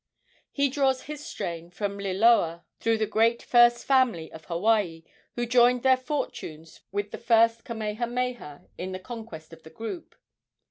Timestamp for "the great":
2.97-3.45